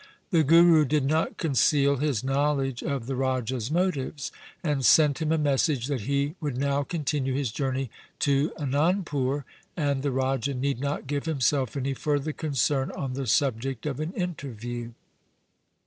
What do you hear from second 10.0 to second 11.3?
the Raja need not give